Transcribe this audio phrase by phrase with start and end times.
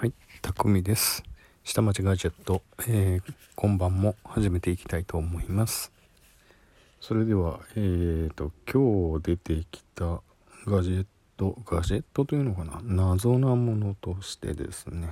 [0.00, 0.12] はい、
[0.42, 1.24] たくみです。
[1.64, 5.90] 下町ガジェット、えー、今晩も始めていきたいと思います。
[7.00, 10.20] それでは、えーと、今日出てきた
[10.66, 11.06] ガジェッ
[11.36, 12.80] ト、ガジェットというのかな？
[13.06, 15.10] 謎なものとしてですね、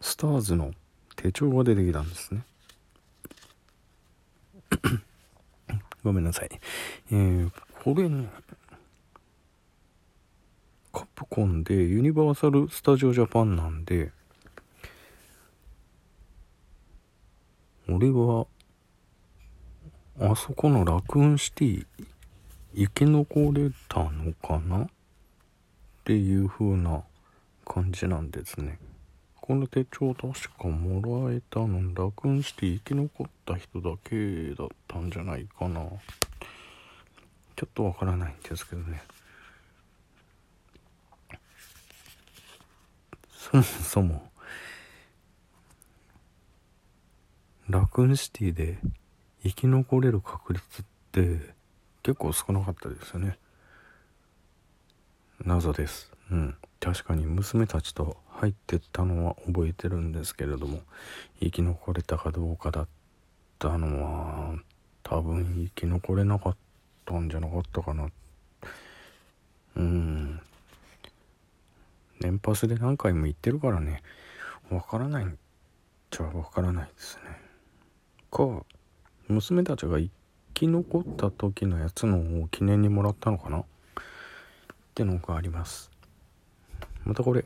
[0.00, 0.70] スターズの
[1.16, 2.46] 手帳が出てきたんですね。
[6.02, 6.48] ごめんなさい。
[7.10, 7.50] えー、
[7.84, 8.30] これね、
[11.34, 14.12] コンでユニバーサル・スタジオ・ジャパンなんで
[17.88, 18.46] 俺は
[20.20, 21.86] あそこのラクーンシティ
[22.76, 24.82] 生き残れたのかな？
[24.82, 24.88] っ
[26.04, 27.02] ていう風な
[27.64, 28.78] 感じなんですね。
[29.40, 35.80] この手帳確かもらえたのラクーンシティ生き残った人だけだったんじゃないかな。
[37.56, 39.02] ちょっとわからないんですけどね。
[43.52, 44.32] そもそも
[47.68, 48.78] ラクーンシティで
[49.42, 51.54] 生き残れる確率って
[52.02, 53.38] 結構少なかったですよね。
[55.44, 56.10] 謎です。
[56.30, 56.56] うん。
[56.80, 60.80] 確かに娘たちと入ってったのは覚えてるんですけれども
[61.40, 62.88] 生き残れたかどうかだっ
[63.58, 64.54] たのは
[65.02, 66.56] 多分生き残れなかっ
[67.04, 68.08] たんじゃなかったかな。
[69.76, 70.40] うん。
[72.22, 74.02] 年パスで何回も行ってるからね。
[74.70, 75.28] わからないっ
[76.10, 77.22] ちゃわからないですね。
[78.30, 78.64] か
[79.28, 80.10] 娘たちが生
[80.54, 83.60] き残った時のやつのを記念にもらったのかな。
[83.60, 83.64] っ
[84.94, 85.90] てのがあります。
[87.04, 87.44] またこれ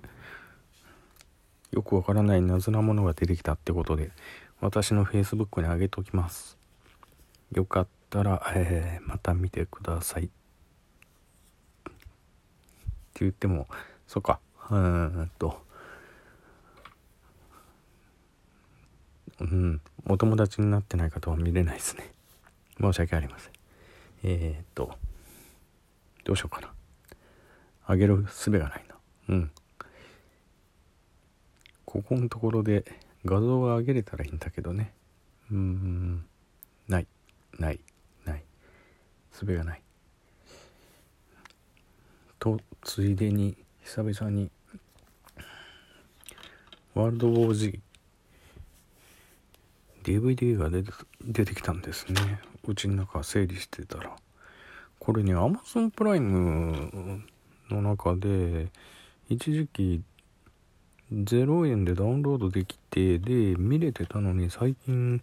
[1.71, 4.11] よくわからない謎なものが出てきたってことで
[4.61, 6.59] 私の Facebook に上げておきます。
[7.53, 10.25] よかったら、えー、また見てください。
[10.25, 10.29] っ
[13.15, 13.67] て言っても
[14.07, 14.41] そうか。
[14.71, 15.63] うんと。
[19.41, 19.81] うん。
[20.09, 22.11] お友達になってない方は見れないですね。
[22.81, 23.53] 申し訳ありません。
[24.25, 24.97] えー、っと。
[26.25, 26.73] どうしようかな。
[27.87, 28.97] あげる術がないな。
[29.29, 29.51] うん。
[31.85, 32.85] ここのところで
[33.25, 34.93] 画像が上げれたらいいんだけどね。
[35.51, 36.25] うん。
[36.89, 37.07] ない。
[37.59, 37.81] ない。
[38.25, 38.45] ない。
[39.33, 39.83] 術がない。
[42.39, 44.51] とついでに久々に
[46.97, 47.55] ワールドウォー。
[47.55, 47.79] Z
[50.03, 50.93] DVD が出て
[51.23, 52.41] 出てきたんですね。
[52.67, 54.17] うちの中整理してたら。
[54.99, 57.23] これね Amazon プライム
[57.69, 58.69] の中で
[59.29, 60.01] 一時期
[61.13, 65.23] 0円でダウンロードできてで見れてたのに最近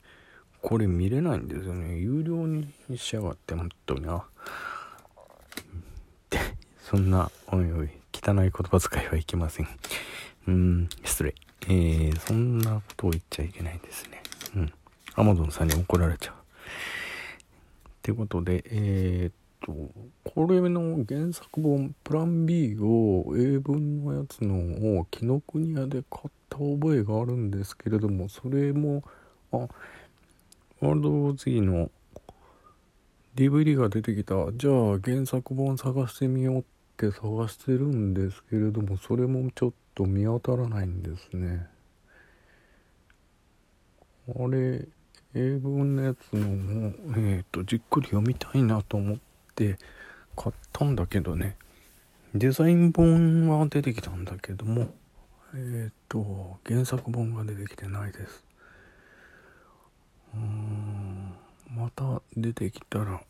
[0.62, 1.97] これ見れないんですよね。
[1.97, 4.06] 有料にしやがって本当に。
[4.07, 4.23] あ。
[6.79, 9.67] そんなおいおい汚い言葉遣いはいけません。
[10.47, 11.33] うん失礼。
[11.68, 14.22] えー、そんなことを言っちゃいけないんですね。
[14.56, 14.74] うん。
[15.16, 16.35] アマゾンさんに怒られちゃう。
[16.35, 16.38] っ
[18.01, 19.74] てことでえー、っと
[20.29, 29.03] これの原作本プラン B を英文のやつのを紀ノ国屋で買った覚えがあるんですけれどもそれも
[29.53, 31.90] あワールド Z の
[33.35, 34.35] DVD が出てきた。
[34.51, 36.63] じゃあ原作本探してみようっ
[37.12, 41.68] て探してるんですけれどもそれもちょっと見当たらないんですね。
[44.30, 44.88] あれ
[45.36, 49.18] 英文のやつのもえっ、ー、とじっくり読みたいなと思っ
[49.56, 49.78] て
[50.36, 51.58] 買ったんだけどね。
[52.34, 54.88] デザイン本は出てきたんだけども
[55.53, 58.44] えっ、ー、と原作本が出てきてないです。
[60.34, 61.34] うーん
[61.69, 63.22] また出てきたら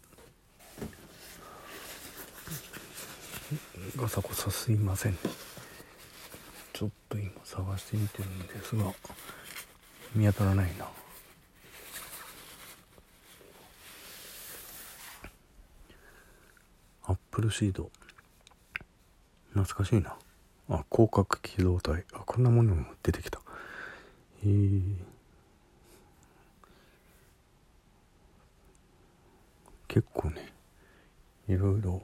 [3.95, 5.17] ガサゴサすいません。
[6.73, 8.39] ちょっと今探してみてるん。
[8.39, 8.91] ですが
[10.15, 10.87] 見当たらないな
[17.05, 17.89] アップルシード
[19.53, 20.15] 懐かしいな
[20.69, 22.43] あ広角機動隊あこん。
[22.43, 23.41] なものも出てきたへ
[24.45, 24.79] え
[29.87, 30.53] 結構ね
[31.47, 32.01] いろいろ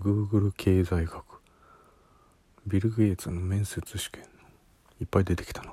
[0.00, 1.24] Google 経済学。
[2.66, 4.22] ビル・ゲイツの面接試験。
[5.00, 5.72] いっぱい出てきたな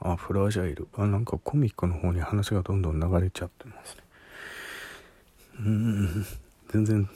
[0.00, 0.88] あフラジャイル。
[0.96, 4.02] あなんかコミックの方に話がどんどん流れちゃってますね。
[5.60, 6.26] うん。
[6.70, 7.08] 全然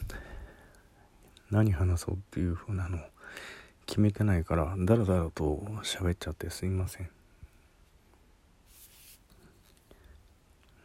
[1.51, 2.99] 何話そうっていう風なの
[3.87, 7.11] 決めてないからだらだらと喋っちゃってすいません。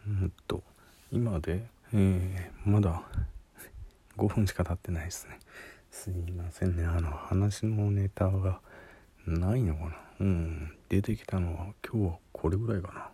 [0.08, 0.64] うんと
[1.12, 3.02] 今で、えー、まだ
[4.18, 5.40] 5分しか経ってないですね。
[5.92, 6.84] すいませんね。
[6.84, 8.60] あの話のネタが
[9.26, 9.96] ないのかな。
[10.20, 10.74] うん。
[10.90, 13.02] 出てきたのは今日はこれぐらいかな。
[13.02, 13.10] っ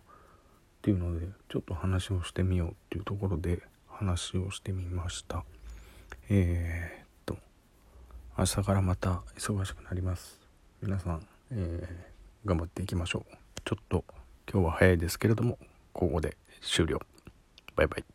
[0.82, 5.44] ていうのでちょっと話をしてみようっていうところで話をしてみました。
[6.28, 7.36] えー、っと
[8.36, 10.40] 明日からまた忙しくなります。
[10.82, 13.36] 皆さん、えー、頑張っていきましょう。
[13.64, 14.04] ちょっと
[14.50, 15.58] 今日は早いですけれども
[15.92, 17.00] ここで終了。
[17.76, 18.13] バイバイ。